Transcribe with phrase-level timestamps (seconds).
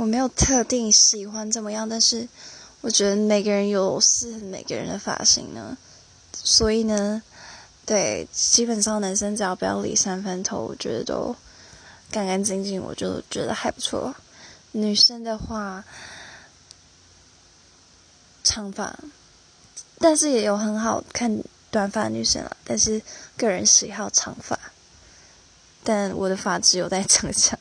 [0.00, 2.26] 我没有特定喜欢怎么样但是
[2.80, 5.76] 我觉得每个人有适合每个人的发型呢
[6.32, 7.22] 所以呢
[7.84, 11.36] 对基本上男生只要不要理三分头我觉得都
[12.10, 14.14] 干干净净我就觉得还不错。
[14.72, 15.84] 女生的话
[18.42, 18.98] 长发
[19.98, 23.02] 但是也有很好看短发女生啊但是
[23.36, 24.58] 个人喜好长发
[25.84, 27.58] 但我的发质有待 加强。